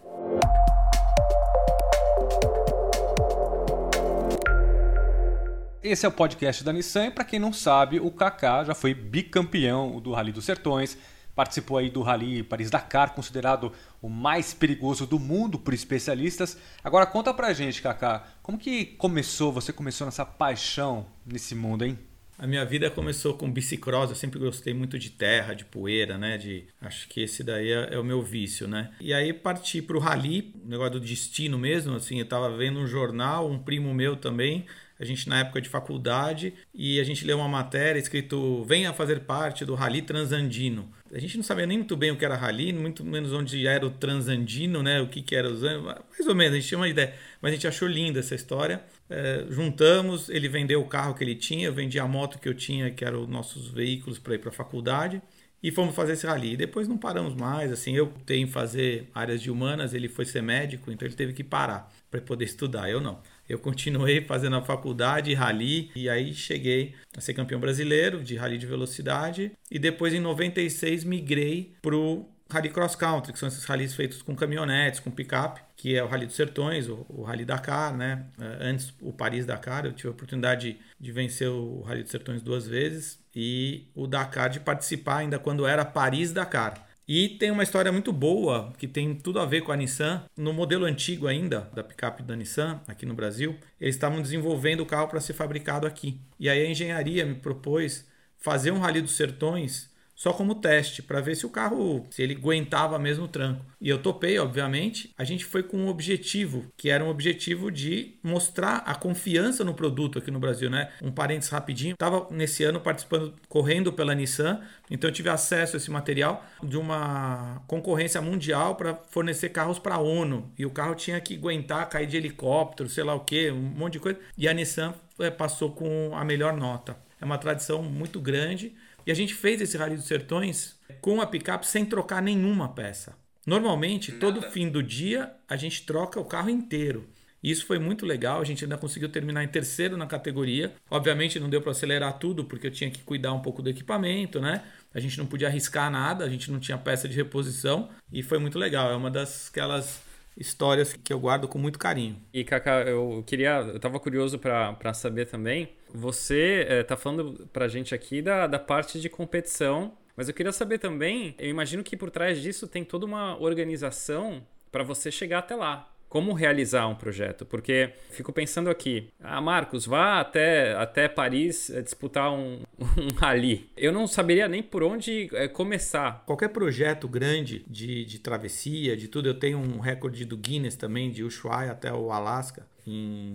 Esse 5.83 6.07
é 6.07 6.09
o 6.09 6.13
podcast 6.13 6.63
da 6.63 6.73
Nissan 6.73 7.07
e 7.07 7.11
para 7.11 7.25
quem 7.25 7.41
não 7.41 7.53
sabe, 7.53 7.99
o 7.99 8.11
Kaká 8.11 8.63
já 8.63 8.75
foi 8.75 8.95
bicampeão 8.95 10.01
do 10.01 10.13
Rally 10.13 10.31
dos 10.31 10.45
Sertões, 10.45 10.97
participou 11.35 11.79
aí 11.79 11.91
do 11.91 12.03
Rally 12.03 12.43
Paris-Dakar, 12.43 13.15
considerado 13.15 13.73
o 14.01 14.09
mais 14.09 14.53
perigoso 14.53 15.07
do 15.07 15.19
mundo 15.19 15.59
por 15.59 15.73
especialistas. 15.73 16.57
Agora 16.85 17.07
conta 17.07 17.33
pra 17.33 17.53
gente, 17.53 17.81
Kaká, 17.81 18.25
como 18.43 18.59
que 18.59 18.85
começou, 18.85 19.53
você 19.53 19.73
começou 19.73 20.07
nessa 20.07 20.25
paixão 20.25 21.07
nesse 21.25 21.55
mundo, 21.55 21.85
hein? 21.85 21.99
A 22.39 22.47
minha 22.47 22.65
vida 22.65 22.91
começou 22.91 23.35
com 23.35 23.51
bicicross, 23.51 24.11
eu 24.11 24.17
sempre 24.17 24.39
gostei 24.39 24.75
muito 24.75 24.99
de 24.99 25.11
terra, 25.11 25.55
de 25.55 25.65
poeira, 25.65 26.19
né? 26.19 26.39
De, 26.39 26.65
acho 26.81 27.09
que 27.09 27.21
esse 27.21 27.45
daí 27.45 27.71
é, 27.71 27.95
é 27.95 27.99
o 27.99 28.05
meu 28.05 28.23
vício, 28.23 28.67
né? 28.67 28.91
E 29.01 29.13
aí 29.13 29.33
parti 29.33 29.81
pro 29.81 29.99
rally, 29.99 30.53
negócio 30.65 30.95
do 30.95 31.01
destino 31.01 31.59
mesmo, 31.59 31.95
assim, 31.95 32.19
eu 32.19 32.27
tava 32.27 32.57
vendo 32.57 32.81
um 32.81 32.87
jornal, 32.87 33.49
um 33.49 33.59
primo 33.59 33.95
meu 33.95 34.17
também, 34.17 34.67
a 34.99 35.05
gente 35.05 35.29
na 35.29 35.41
época 35.41 35.61
de 35.61 35.69
faculdade, 35.69 36.55
e 36.75 37.01
a 37.01 37.05
gente 37.05 37.25
leu 37.25 37.39
uma 37.39 37.49
matéria 37.49 37.99
escrito 37.99 38.65
venha 38.65 38.93
fazer 38.93 39.21
parte 39.21 39.65
do 39.65 39.75
Rally 39.75 40.03
Transandino. 40.03 40.91
A 41.13 41.19
gente 41.19 41.37
não 41.37 41.45
sabia 41.45 41.67
nem 41.67 41.79
muito 41.79 41.95
bem 41.95 42.11
o 42.11 42.17
que 42.17 42.25
era 42.25 42.37
rally, 42.37 42.73
muito 42.73 43.05
menos 43.05 43.33
onde 43.35 43.67
era 43.67 43.85
o 43.85 43.91
transandino, 43.91 44.83
né? 44.83 45.01
O 45.01 45.09
que, 45.09 45.21
que 45.21 45.37
era 45.37 45.51
os 45.51 45.61
mais 45.61 46.27
ou 46.27 46.35
menos, 46.35 46.55
a 46.55 46.57
gente 46.57 46.69
tinha 46.69 46.79
uma 46.79 46.89
ideia. 46.89 47.15
Mas 47.41 47.51
a 47.51 47.55
gente 47.55 47.67
achou 47.69 47.87
linda 47.87 48.21
essa 48.21 48.35
história. 48.35 48.83
É, 49.15 49.45
juntamos, 49.51 50.29
ele 50.31 50.49
vendeu 50.49 50.81
o 50.81 50.87
carro 50.87 51.15
que 51.15 51.23
ele 51.23 51.35
tinha, 51.35 51.67
eu 51.67 51.73
vendi 51.73 51.99
a 51.99 52.09
moto 52.09 52.39
que 52.39 52.49
eu 52.49 52.55
tinha, 52.55 52.91
que 52.91 53.05
eram 53.05 53.23
os 53.23 53.29
nossos 53.29 53.69
veículos 53.69 54.19
para 54.19 54.35
ir 54.35 54.39
para 54.39 54.49
a 54.49 54.53
faculdade. 54.53 55.21
E 55.63 55.71
fomos 55.71 55.95
fazer 55.95 56.15
esse 56.15 56.27
rally. 56.27 56.55
E 56.55 56.57
depois 56.57 56.89
não 56.89 56.99
paramos 56.99 57.35
mais. 57.35 57.71
Assim, 57.71 57.95
eu 57.95 58.13
tenho 58.27 58.49
fazer 58.49 59.09
áreas 59.15 59.41
de 59.41 59.49
humanas, 59.49 59.95
ele 59.95 60.09
foi 60.09 60.25
ser 60.25 60.43
médico, 60.43 60.91
então 60.91 61.07
ele 61.07 61.15
teve 61.15 61.33
que 61.33 61.45
parar 61.45 61.93
para 62.11 62.21
poder 62.21 62.47
estudar. 62.47 62.91
Eu 62.91 63.01
não 63.01 63.21
eu 63.53 63.59
continuei 63.59 64.23
fazendo 64.23 64.57
a 64.57 64.63
faculdade, 64.63 65.35
rally, 65.35 65.91
e 65.95 66.09
aí 66.09 66.33
cheguei 66.33 66.95
a 67.15 67.21
ser 67.21 67.35
campeão 67.35 67.61
brasileiro 67.61 68.23
de 68.23 68.35
rally 68.35 68.57
de 68.57 68.67
velocidade. 68.67 69.53
E 69.71 69.79
depois, 69.79 70.15
em 70.15 70.21
96, 70.21 71.05
migrei 71.05 71.75
para 71.83 71.95
o 71.95 72.27
Rally 72.53 72.69
Cross 72.69 72.97
Country, 72.97 73.33
que 73.33 73.39
são 73.39 73.49
esses 73.49 73.65
rallies 73.65 73.95
feitos 73.95 74.21
com 74.23 74.37
caminhonetes, 74.37 75.01
com 75.01 75.11
picape, 75.11 75.61
que 75.77 75.97
é 75.97 76.05
o 76.05 76.07
Rally 76.07 76.27
dos 76.27 76.37
Sertões, 76.37 76.89
o, 76.89 77.05
o 77.09 77.23
Rally 77.23 77.45
Dakar, 77.45 77.97
né? 77.97 78.27
É, 78.39 78.69
antes 78.69 78.93
o 79.01 79.13
Paris 79.13 79.47
Dakar, 79.47 79.87
eu 79.87 79.93
tive 79.93 80.09
a 80.09 80.13
oportunidade 80.13 80.79
de 81.01 81.13
vencer 81.13 81.49
o 81.49 81.81
Rally 81.81 82.03
dos 82.03 82.13
Sertões 82.13 82.43
duas 82.43 82.67
vezes 82.67 83.19
e 83.35 83.89
o 83.95 84.07
Dakar 84.07 84.51
de 84.51 84.61
participar 84.61 85.19
ainda 85.19 85.39
quando 85.39 85.67
era 85.67 85.85
Paris 85.85 86.33
Dakar. 86.33 86.87
E 87.09 87.31
tem 87.31 87.51
uma 87.51 87.63
história 87.65 87.91
muito 87.91 88.13
boa 88.13 88.73
que 88.79 88.87
tem 88.87 89.15
tudo 89.15 89.41
a 89.41 89.45
ver 89.45 89.63
com 89.63 89.73
a 89.73 89.77
Nissan. 89.77 90.23
No 90.37 90.53
modelo 90.53 90.85
antigo 90.85 91.27
ainda, 91.27 91.69
da 91.75 91.83
picape 91.83 92.23
da 92.23 92.37
Nissan, 92.37 92.81
aqui 92.87 93.05
no 93.05 93.15
Brasil, 93.15 93.59
eles 93.81 93.97
estavam 93.97 94.23
desenvolvendo 94.23 94.81
o 94.81 94.87
carro 94.87 95.09
para 95.09 95.21
ser 95.21 95.33
fabricado 95.33 95.87
aqui. 95.87 96.21
E 96.39 96.49
aí 96.49 96.65
a 96.65 96.71
engenharia 96.71 97.27
me 97.27 97.35
propôs 97.35 98.07
fazer 98.39 98.71
um 98.71 98.79
Rally 98.79 99.01
dos 99.01 99.17
Sertões 99.17 99.91
só 100.23 100.33
como 100.33 100.55
teste, 100.55 101.03
para 101.03 101.21
ver 101.21 101.35
se 101.35 101.45
o 101.45 101.51
carro, 101.51 102.07
se 102.09 102.23
ele 102.23 102.37
aguentava 102.37 102.97
mesmo 102.97 103.25
o 103.25 103.29
tranco. 103.29 103.67
E 103.81 103.89
eu 103.89 103.99
topei, 103.99 104.39
obviamente. 104.39 105.13
A 105.19 105.25
gente 105.25 105.45
foi 105.45 105.65
com 105.65 105.77
um 105.77 105.89
objetivo, 105.89 106.65
que 106.77 106.91
era 106.91 107.03
um 107.03 107.09
objetivo 107.09 107.73
de 107.73 108.15
mostrar 108.23 108.85
a 108.87 108.95
confiança 108.95 109.65
no 109.65 109.75
produto 109.75 110.21
aqui 110.21 110.31
no 110.31 110.39
Brasil, 110.39 110.71
né? 110.71 110.93
Um 111.03 111.11
parênteses 111.11 111.51
rapidinho. 111.51 111.95
Estava 111.95 112.29
nesse 112.31 112.63
ano 112.63 112.79
participando, 112.79 113.35
correndo 113.49 113.93
pela 113.93 114.15
Nissan, 114.15 114.61
então 114.89 115.11
eu 115.11 115.13
tive 115.13 115.29
acesso 115.29 115.75
a 115.75 115.79
esse 115.79 115.91
material 115.91 116.47
de 116.63 116.77
uma 116.77 117.61
concorrência 117.67 118.23
mundial 118.23 118.77
para 118.77 118.95
fornecer 119.11 119.49
carros 119.49 119.81
para 119.81 119.97
a 119.97 120.01
ONU. 120.01 120.53
E 120.57 120.65
o 120.65 120.71
carro 120.71 120.95
tinha 120.95 121.21
que 121.21 121.35
aguentar 121.35 121.89
cair 121.89 122.07
de 122.07 122.17
helicóptero, 122.17 122.89
sei 122.89 123.03
lá 123.03 123.13
o 123.13 123.25
que, 123.25 123.51
um 123.51 123.61
monte 123.61 123.95
de 123.95 123.99
coisa. 123.99 124.21
E 124.39 124.47
a 124.47 124.55
Nissan 124.55 124.95
é, 125.19 125.33
passou 125.33 125.73
com 125.73 126.13
a 126.15 126.25
melhor 126.25 126.57
nota. 126.57 126.97
É 127.21 127.25
uma 127.25 127.39
tradição 127.39 127.83
muito 127.83 128.21
grande 128.21 128.73
e 129.07 129.11
a 129.11 129.15
gente 129.15 129.35
fez 129.35 129.61
esse 129.61 129.77
Rally 129.77 129.97
dos 129.97 130.07
Sertões 130.07 130.77
com 131.01 131.21
a 131.21 131.27
picape 131.27 131.67
sem 131.67 131.85
trocar 131.85 132.23
nenhuma 132.23 132.69
peça. 132.69 133.17
Normalmente, 133.47 134.13
todo 134.13 134.43
fim 134.43 134.69
do 134.69 134.83
dia, 134.83 135.33
a 135.49 135.57
gente 135.57 135.85
troca 135.85 136.21
o 136.21 136.25
carro 136.25 136.49
inteiro. 136.49 137.09
Isso 137.43 137.67
foi 137.67 137.77
muito 137.77 138.07
legal, 138.07 138.41
a 138.41 138.45
gente 138.45 138.65
ainda 138.65 138.79
conseguiu 138.79 139.09
terminar 139.09 139.43
em 139.43 139.49
terceiro 139.49 139.97
na 139.97 140.07
categoria. 140.07 140.73
Obviamente 140.89 141.41
não 141.41 141.51
deu 141.51 141.61
para 141.61 141.73
acelerar 141.73 142.19
tudo, 142.19 142.45
porque 142.45 142.69
eu 142.69 142.71
tinha 142.71 142.89
que 142.89 143.03
cuidar 143.03 143.33
um 143.33 143.41
pouco 143.41 143.61
do 143.61 143.69
equipamento, 143.69 144.41
né? 144.41 144.63
A 144.95 145.01
gente 145.01 145.19
não 145.19 145.27
podia 145.27 145.49
arriscar 145.49 145.91
nada, 145.91 146.25
a 146.25 146.29
gente 146.29 146.53
não 146.53 146.61
tinha 146.61 146.79
peça 146.79 147.09
de 147.09 147.17
reposição 147.17 147.89
e 148.13 148.23
foi 148.23 148.39
muito 148.39 148.59
legal. 148.59 148.93
É 148.93 148.95
uma 148.95 149.11
das 149.11 149.49
aquelas 149.49 150.01
histórias 150.37 150.93
que 150.93 151.13
eu 151.13 151.21
guardo 151.21 151.49
com 151.49 151.59
muito 151.59 151.79
carinho. 151.79 152.21
E 152.33 152.45
Kaká, 152.45 152.83
eu 152.83 153.23
queria, 153.27 153.61
eu 153.61 153.79
tava 153.79 154.01
curioso 154.01 154.39
para 154.39 154.95
saber 154.95 155.27
também. 155.27 155.71
Você 155.93 156.67
é, 156.69 156.83
tá 156.83 156.97
falando 156.97 157.49
pra 157.53 157.69
gente 157.69 157.95
aqui 157.95 158.23
da, 158.23 158.47
da 158.47 158.59
parte 158.59 159.01
de 159.01 159.09
competição, 159.09 159.97
mas 160.17 160.29
eu 160.29 160.35
queria 160.35 160.53
saber 160.53 160.79
também, 160.79 161.35
eu 161.39 161.49
imagino 161.49 161.83
que 161.83 161.97
por 161.97 162.11
trás 162.11 162.41
disso 162.41 162.67
tem 162.67 162.85
toda 162.85 163.07
uma 163.07 163.41
organização 163.41 164.47
para 164.71 164.83
você 164.83 165.11
chegar 165.11 165.41
até 165.41 165.55
lá 165.55 165.92
como 166.13 166.35
realizar 166.35 166.87
um 166.89 166.95
projeto, 166.95 167.47
porque 167.47 167.95
fico 168.11 168.35
pensando 168.35 168.69
aqui, 168.69 169.09
ah, 169.19 169.41
Marcos, 169.41 169.87
vá 169.87 170.21
até, 170.21 170.75
até 170.75 171.09
Paris 171.09 171.71
eh, 171.71 171.81
disputar 171.81 172.31
um, 172.31 172.61
um 172.79 173.15
rally. 173.17 173.71
Eu 173.75 173.93
não 173.93 174.07
saberia 174.07 174.47
nem 174.47 174.63
por 174.63 174.83
onde 174.83 175.31
é, 175.33 175.49
começar. 175.49 176.23
Qualquer 176.27 176.51
projeto 176.51 177.09
grande 177.09 177.65
de, 177.67 178.05
de 178.05 178.19
travessia, 178.19 178.95
de 178.95 179.09
tudo, 179.09 179.27
eu 179.27 179.33
tenho 179.33 179.57
um 179.57 179.81
recorde 179.81 180.27
do 180.27 180.37
Guinness 180.37 180.77
também, 180.77 181.11
de 181.11 181.25
Ushuaia 181.25 181.73
até 181.73 181.91
o 181.91 182.13
Alasca, 182.13 182.67
em 182.87 183.33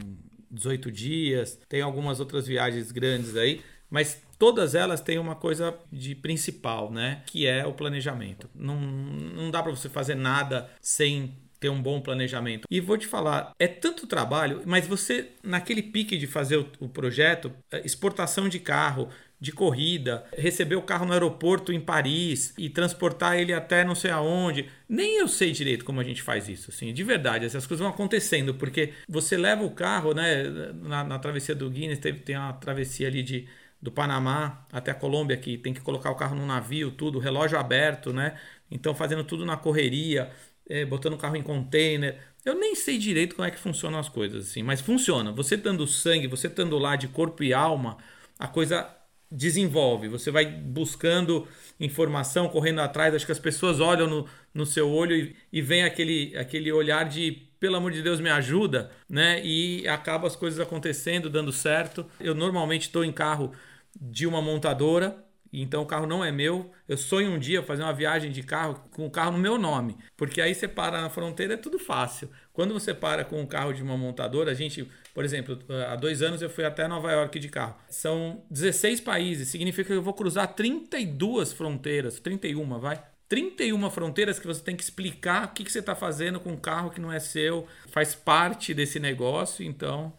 18 0.52 0.92
dias. 0.92 1.60
Tem 1.68 1.82
algumas 1.82 2.20
outras 2.20 2.46
viagens 2.46 2.92
grandes 2.92 3.36
aí, 3.36 3.60
mas 3.90 4.22
todas 4.38 4.76
elas 4.76 5.02
têm 5.02 5.18
uma 5.18 5.34
coisa 5.34 5.76
de 5.92 6.14
principal, 6.14 6.92
né? 6.92 7.24
Que 7.26 7.48
é 7.48 7.66
o 7.66 7.74
planejamento. 7.74 8.48
Não, 8.54 8.80
não 8.80 9.50
dá 9.50 9.64
para 9.64 9.72
você 9.72 9.90
fazer 9.90 10.14
nada 10.14 10.70
sem 10.80 11.34
ter 11.60 11.70
um 11.70 11.82
bom 11.82 12.00
planejamento. 12.02 12.68
E 12.70 12.80
vou 12.80 12.98
te 12.98 13.08
falar, 13.08 13.54
é 13.60 13.68
tanto 13.68 14.08
trabalho, 14.08 14.62
mas 14.66 14.88
você, 14.88 15.30
naquele 15.44 15.82
pique 15.82 16.18
de 16.18 16.28
fazer 16.28 16.58
o, 16.58 16.68
o 16.80 16.90
projeto, 16.90 17.52
é, 17.72 17.86
exportação 17.86 18.48
de 18.48 18.60
carro, 18.60 19.10
de 19.40 19.52
corrida, 19.52 20.26
receber 20.36 20.76
o 20.76 20.82
carro 20.82 21.06
no 21.06 21.14
aeroporto 21.14 21.72
em 21.72 21.80
Paris 21.80 22.54
e 22.58 22.70
transportar 22.70 23.38
ele 23.38 23.54
até 23.54 23.84
não 23.84 23.94
sei 23.94 24.10
aonde. 24.10 24.68
Nem 24.90 25.20
eu 25.20 25.28
sei 25.28 25.52
direito 25.52 25.86
como 25.86 26.00
a 26.00 26.04
gente 26.04 26.24
faz 26.24 26.50
isso, 26.50 26.72
assim, 26.72 26.92
de 26.92 27.04
verdade. 27.04 27.46
Essas 27.46 27.68
coisas 27.68 27.84
vão 27.84 27.94
acontecendo, 27.94 28.56
porque 28.56 28.94
você 29.08 29.38
leva 29.38 29.64
o 29.64 29.72
carro, 29.72 30.14
né, 30.14 30.44
na, 30.82 31.04
na 31.04 31.20
travessia 31.20 31.54
do 31.54 31.70
Guinness, 31.70 32.00
teve, 32.00 32.20
tem 32.20 32.36
uma 32.36 32.54
travessia 32.54 33.08
ali 33.08 33.22
de 33.22 33.48
do 33.80 33.92
Panamá 33.92 34.66
até 34.72 34.92
a 34.92 34.96
Colômbia 34.96 35.38
que 35.38 35.58
tem 35.58 35.74
que 35.74 35.82
colocar 35.82 36.10
o 36.10 36.16
carro 36.16 36.36
no 36.36 36.46
navio, 36.46 36.92
tudo, 36.92 37.20
relógio 37.20 37.60
aberto, 37.60 38.12
né? 38.12 38.36
Então 38.72 38.94
fazendo 38.96 39.24
tudo 39.24 39.46
na 39.46 39.56
correria 39.56 40.32
é, 40.70 40.86
botando 40.86 41.14
o 41.14 41.18
carro 41.18 41.36
em 41.36 41.44
container. 41.44 42.20
Eu 42.46 42.56
nem 42.56 42.76
sei 42.76 42.98
direito 42.98 43.36
como 43.36 43.48
é 43.48 43.52
que 43.52 43.60
funcionam 43.60 44.00
as 44.00 44.10
coisas, 44.10 44.50
assim, 44.50 44.64
mas 44.64 44.82
funciona. 44.82 45.32
Você 45.32 45.58
dando 45.58 45.86
sangue, 45.88 46.28
você 46.28 46.48
estando 46.48 46.78
lá 46.78 46.96
de 46.96 47.08
corpo 47.08 47.44
e 47.44 47.54
alma, 47.54 47.98
a 48.40 48.48
coisa 48.48 48.90
desenvolve. 49.30 50.08
Você 50.08 50.32
vai 50.32 50.46
buscando 50.46 51.48
informação, 51.80 52.48
correndo 52.48 52.80
atrás. 52.80 53.14
Acho 53.14 53.26
que 53.26 53.32
as 53.32 53.40
pessoas 53.40 53.80
olham 53.80 54.08
no, 54.08 54.28
no 54.54 54.66
seu 54.66 54.90
olho 54.90 55.16
e, 55.16 55.36
e 55.52 55.62
vem 55.62 55.84
aquele, 55.84 56.36
aquele 56.38 56.72
olhar 56.72 57.08
de 57.08 57.48
pelo 57.60 57.76
amor 57.76 57.92
de 57.92 58.04
Deus 58.04 58.20
me 58.20 58.30
ajuda, 58.30 58.92
né? 59.10 59.44
E 59.44 59.88
acaba 59.88 60.28
as 60.28 60.36
coisas 60.36 60.60
acontecendo, 60.60 61.30
dando 61.30 61.52
certo. 61.52 62.06
Eu 62.20 62.36
normalmente 62.36 62.84
estou 62.84 63.04
em 63.04 63.12
carro 63.12 63.52
de 64.00 64.28
uma 64.28 64.42
montadora 64.42 65.27
então 65.52 65.82
o 65.82 65.86
carro 65.86 66.06
não 66.06 66.24
é 66.24 66.32
meu. 66.32 66.72
Eu 66.88 66.98
sonho 66.98 67.32
um 67.32 67.40
dia 67.40 67.64
fazer 67.64 67.84
uma 67.84 67.94
viagem 67.94 68.32
de 68.32 68.44
carro 68.44 68.84
com 68.92 69.06
o 69.06 69.12
carro 69.12 69.32
no 69.32 69.38
meu 69.38 69.58
nome, 69.58 69.98
porque 70.16 70.42
aí 70.42 70.54
você 70.54 70.68
para 70.68 71.02
na 71.02 71.10
fronteira 71.10 71.54
é 71.54 71.58
tudo 71.58 71.80
fácil. 71.80 72.30
Quando 72.54 72.74
você 72.74 72.94
para 72.94 73.24
com 73.24 73.42
o 73.42 73.48
carro 73.48 73.74
de 73.74 73.84
uma 73.84 73.98
montadora, 73.98 74.52
a 74.52 74.54
gente, 74.54 74.90
por 75.14 75.24
exemplo, 75.24 75.60
há 75.90 75.96
dois 75.96 76.22
anos 76.22 76.42
eu 76.42 76.50
fui 76.50 76.66
até 76.66 76.88
Nova 76.88 77.12
York 77.12 77.40
de 77.40 77.50
carro. 77.50 77.76
São 77.90 78.44
16 78.50 79.02
países, 79.02 79.50
significa 79.50 79.88
que 79.88 79.94
eu 79.94 80.02
vou 80.02 80.14
cruzar 80.14 80.54
32 80.54 81.54
fronteiras, 81.54 82.20
31, 82.20 82.80
vai? 82.80 83.02
31 83.30 83.90
fronteiras 83.90 84.40
que 84.40 84.48
você 84.48 84.64
tem 84.64 84.76
que 84.76 84.84
explicar 84.84 85.46
o 85.46 85.50
que, 85.50 85.64
que 85.64 85.72
você 85.72 85.80
está 85.80 85.96
fazendo 85.96 86.40
com 86.40 86.52
um 86.52 86.58
carro 86.58 86.90
que 86.90 87.02
não 87.02 87.12
é 87.12 87.20
seu, 87.20 87.68
faz 87.92 88.16
parte 88.16 88.74
desse 88.74 89.00
negócio, 89.00 89.66
então 89.66 90.14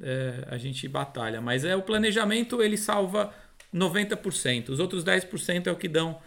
é, 0.00 0.44
a 0.48 0.56
gente 0.56 0.88
batalha. 0.88 1.40
Mas 1.40 1.64
é 1.64 1.76
o 1.76 1.82
planejamento, 1.82 2.62
ele 2.62 2.76
salva 2.76 3.32
90%. 3.74 4.68
Os 4.68 4.78
outros 4.78 5.04
10% 5.04 5.66
é 5.66 5.72
o 5.72 5.76
que 5.76 5.88
dão 5.88 6.18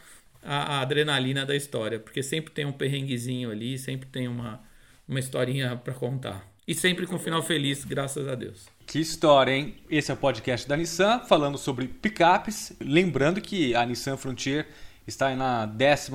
a, 0.44 0.78
a, 0.78 0.82
adrenalina 0.82 1.46
da 1.46 1.56
história, 1.56 2.00
porque 2.00 2.22
sempre 2.22 2.52
tem 2.54 2.66
um 2.66 2.72
perrenguezinho 2.72 3.50
ali, 3.50 3.78
sempre 3.78 4.08
tem 4.10 4.28
uma, 4.28 4.62
uma 5.08 5.20
historinha 5.20 5.76
para 5.78 5.94
contar. 5.94 6.46
E 6.68 6.76
sempre 6.76 7.08
com 7.08 7.16
um 7.16 7.20
final 7.20 7.42
feliz, 7.42 7.86
graças 7.86 8.28
a 8.28 8.36
Deus. 8.36 8.68
Que 8.86 9.00
história, 9.00 9.52
hein? 9.52 9.76
Esse 9.90 10.12
é 10.12 10.14
o 10.14 10.18
podcast 10.18 10.68
da 10.68 10.76
Nissan, 10.76 11.20
falando 11.20 11.58
sobre 11.58 11.88
picapes. 11.88 12.74
Lembrando 12.82 13.40
que 13.40 13.74
a 13.74 13.86
Nissan 13.86 14.18
Frontier 14.18 14.68
está 15.08 15.34
na 15.34 15.66
12 15.66 16.12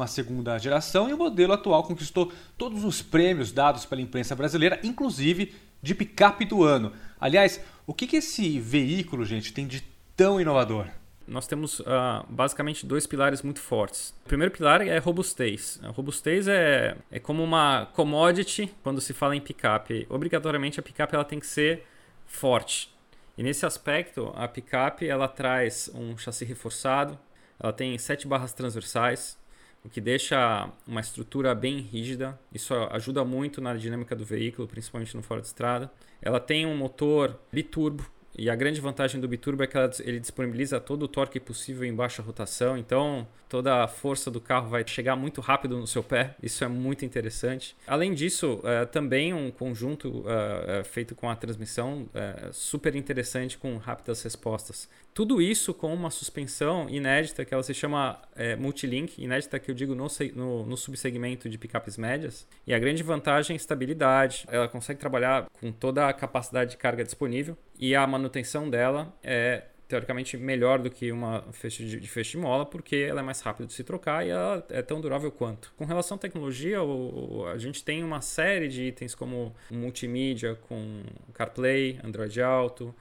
geração 0.61 1.09
e 1.09 1.15
o 1.15 1.19
modelo 1.19 1.55
atual 1.55 1.83
conquistou 1.83 2.31
todos 2.59 2.85
os 2.85 3.01
prêmios 3.01 3.51
dados 3.51 3.87
pela 3.87 4.03
imprensa 4.03 4.37
brasileira, 4.37 4.79
inclusive 4.85 5.55
de 5.83 5.95
picape 5.95 6.45
do 6.45 6.63
ano. 6.63 6.93
Aliás, 7.19 7.59
o 7.87 7.95
que, 7.95 8.07
que 8.07 8.17
esse 8.17 8.61
veículo, 8.61 9.25
gente, 9.25 9.55
tem 9.55 9.67
de 9.67 9.83
tão 10.15 10.39
inovador? 10.39 10.87
Nós 11.33 11.47
temos 11.47 11.81
uh, 11.81 11.85
basicamente 12.29 12.85
dois 12.85 13.07
pilares 13.07 13.43
muito 13.43 13.61
fortes. 13.61 14.15
O 14.25 14.29
primeiro 14.29 14.53
pilar 14.53 14.87
é 14.87 14.99
robustez. 14.99 15.81
A 15.83 15.89
robustez 15.89 16.47
é, 16.47 16.97
é 17.11 17.19
como 17.19 17.43
uma 17.43 17.87
commodity 17.95 18.73
quando 18.83 19.01
se 19.01 19.15
fala 19.15 19.35
em 19.35 19.41
picape. 19.41 20.07
Obrigatoriamente 20.11 20.79
a 20.79 20.83
picape 20.83 21.15
ela 21.15 21.25
tem 21.25 21.41
que 21.41 21.47
ser 21.47 21.85
forte. 22.27 22.95
E 23.37 23.43
nesse 23.43 23.65
aspecto, 23.65 24.31
a 24.37 24.47
picape 24.47 25.09
ela 25.09 25.27
traz 25.27 25.91
um 25.95 26.17
chassi 26.19 26.45
reforçado, 26.45 27.19
ela 27.59 27.73
tem 27.73 27.97
sete 27.97 28.27
barras 28.27 28.53
transversais, 28.53 29.39
o 29.83 29.89
que 29.89 30.01
deixa 30.01 30.69
uma 30.87 31.01
estrutura 31.01 31.55
bem 31.55 31.79
rígida. 31.79 32.39
Isso 32.53 32.75
ajuda 32.91 33.25
muito 33.25 33.61
na 33.61 33.75
dinâmica 33.75 34.15
do 34.15 34.25
veículo, 34.25 34.69
principalmente 34.69 35.17
no 35.17 35.23
fora 35.23 35.41
de 35.41 35.47
estrada. 35.47 35.91
Ela 36.21 36.39
tem 36.39 36.67
um 36.67 36.77
motor 36.77 37.39
biturbo, 37.51 38.07
e 38.37 38.49
a 38.49 38.55
grande 38.55 38.81
vantagem 38.81 39.21
do 39.21 39.29
biturbo 39.29 39.63
é 39.63 39.67
que 39.67 39.77
ele 40.01 40.19
disponibiliza 40.19 40.81
todo 40.81 41.05
o 41.05 41.09
torque 41.09 41.39
possível 41.39 41.85
em 41.85 41.95
baixa 41.95 42.23
rotação, 42.23 42.79
então 42.79 43.27
toda 43.49 43.85
a 43.85 43.89
força 43.89 44.31
do 44.31 44.41
carro 44.41 44.71
vai 44.71 44.87
chegar 44.87 45.15
muito 45.17 45.41
rápido 45.41 45.77
no 45.77 45.87
seu 45.87 46.03
pé, 46.03 46.35
isso 46.43 46.65
é 46.65 46.69
muito 46.69 47.05
interessante. 47.05 47.77
Além 47.87 48.15
disso, 48.15 48.61
é, 48.65 48.87
também 48.87 49.35
um 49.35 49.51
conjunto 49.51 50.25
é, 50.27 50.81
é 50.81 50.85
feito 50.85 51.15
com 51.15 51.29
a 51.29 51.37
transmissão 51.37 52.09
é, 52.15 52.49
super 52.53 52.97
interessante 52.97 53.59
com 53.59 53.77
rápidas 53.77 54.23
respostas. 54.23 54.89
Tudo 55.15 55.43
isso 55.43 55.75
com 55.75 55.93
uma 55.93 56.11
suspensão 56.11 56.89
inédita 56.89 57.45
que 57.45 57.53
ela 57.53 57.63
se 57.63 57.75
chama 57.75 58.21
é, 58.35 58.57
Multilink, 58.57 59.23
inédita 59.23 59.59
que 59.59 59.71
eu 59.71 59.75
digo 59.75 59.95
no, 59.95 60.07
no, 60.35 60.67
no 60.67 60.77
subsegmento 60.77 61.51
de 61.51 61.59
picapes 61.59 61.99
médias. 61.99 62.47
E 62.67 62.73
a 62.73 62.79
grande 62.79 63.03
vantagem 63.03 63.53
é 63.53 63.57
estabilidade, 63.57 64.47
ela 64.49 64.67
consegue 64.67 64.99
trabalhar 64.99 65.51
com 65.61 65.71
toda 65.71 66.09
a 66.09 66.13
capacidade 66.15 66.71
de 66.71 66.77
carga 66.79 67.05
disponível 67.05 67.59
e 67.79 67.95
a 67.95 68.07
manutenção 68.07 68.71
dela 68.71 69.15
é 69.23 69.65
teoricamente 69.87 70.39
melhor 70.39 70.79
do 70.79 70.91
que 70.91 71.13
uma 71.13 71.45
feixe 71.53 71.85
de, 71.85 72.01
de 72.01 72.09
feixe 72.09 72.31
de 72.31 72.39
mola, 72.39 72.65
porque 72.65 72.97
ela 72.97 73.21
é 73.21 73.23
mais 73.23 73.43
rápida 73.43 73.67
de 73.67 73.75
se 73.75 73.85
trocar 73.85 74.27
e 74.27 74.31
ela 74.31 74.67
é 74.71 74.81
tão 74.81 74.99
durável 75.03 75.31
quanto. 75.31 75.71
Com 75.77 75.85
relação 75.85 76.15
à 76.15 76.19
tecnologia, 76.19 76.83
o, 76.83 77.47
a 77.47 77.59
gente 77.59 77.85
tem 77.85 78.03
uma 78.03 78.23
série 78.23 78.69
de 78.69 78.85
itens 78.85 79.15
como 79.15 79.55
multimídia 79.71 80.55
com 80.67 81.03
CarPlay, 81.35 82.01
Android 82.03 82.41
Auto, 82.41 82.95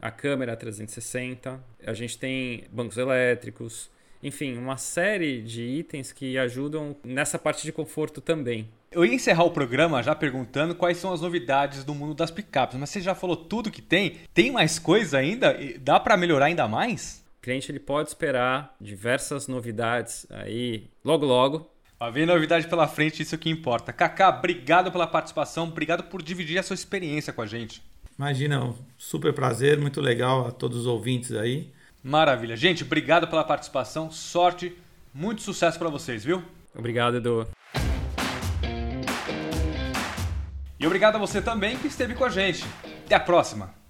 a 0.00 0.10
câmera 0.10 0.56
360, 0.56 1.60
a 1.86 1.92
gente 1.94 2.18
tem 2.18 2.64
bancos 2.70 2.96
elétricos, 2.96 3.90
enfim, 4.22 4.56
uma 4.56 4.76
série 4.76 5.42
de 5.42 5.62
itens 5.62 6.12
que 6.12 6.36
ajudam 6.38 6.96
nessa 7.04 7.38
parte 7.38 7.62
de 7.62 7.72
conforto 7.72 8.20
também. 8.20 8.68
Eu 8.90 9.04
ia 9.04 9.14
encerrar 9.14 9.44
o 9.44 9.50
programa 9.50 10.02
já 10.02 10.14
perguntando 10.14 10.74
quais 10.74 10.96
são 10.96 11.12
as 11.12 11.20
novidades 11.20 11.84
do 11.84 11.94
mundo 11.94 12.14
das 12.14 12.30
picapes, 12.30 12.78
mas 12.78 12.90
você 12.90 13.00
já 13.00 13.14
falou 13.14 13.36
tudo 13.36 13.70
que 13.70 13.82
tem. 13.82 14.16
Tem 14.32 14.50
mais 14.50 14.78
coisa 14.78 15.18
ainda? 15.18 15.56
Dá 15.80 16.00
para 16.00 16.16
melhorar 16.16 16.46
ainda 16.46 16.66
mais? 16.66 17.24
O 17.38 17.42
cliente 17.42 17.70
ele 17.70 17.78
pode 17.78 18.08
esperar 18.08 18.74
diversas 18.80 19.46
novidades 19.46 20.26
aí 20.30 20.88
logo 21.04 21.26
logo. 21.26 21.70
Vai 21.98 22.12
vir 22.12 22.26
novidade 22.26 22.68
pela 22.68 22.86
frente, 22.86 23.22
isso 23.22 23.38
que 23.38 23.48
importa. 23.48 23.92
Kaká, 23.92 24.28
obrigado 24.28 24.92
pela 24.92 25.06
participação, 25.06 25.64
obrigado 25.64 26.04
por 26.04 26.22
dividir 26.22 26.58
a 26.58 26.62
sua 26.62 26.74
experiência 26.74 27.32
com 27.32 27.42
a 27.42 27.46
gente. 27.46 27.82
Imagina, 28.18 28.64
um 28.64 28.74
super 28.96 29.32
prazer, 29.32 29.78
muito 29.78 30.00
legal 30.00 30.48
a 30.48 30.50
todos 30.50 30.78
os 30.78 30.86
ouvintes 30.86 31.32
aí. 31.32 31.70
Maravilha. 32.02 32.56
Gente, 32.56 32.82
obrigado 32.84 33.28
pela 33.28 33.44
participação, 33.44 34.10
sorte, 34.10 34.76
muito 35.12 35.42
sucesso 35.42 35.78
para 35.78 35.88
vocês, 35.88 36.24
viu? 36.24 36.42
Obrigado, 36.74 37.16
Edu. 37.16 37.46
E 40.78 40.86
obrigado 40.86 41.16
a 41.16 41.18
você 41.18 41.40
também 41.40 41.76
que 41.76 41.88
esteve 41.88 42.14
com 42.14 42.24
a 42.24 42.28
gente. 42.28 42.64
Até 43.04 43.14
a 43.14 43.20
próxima! 43.20 43.85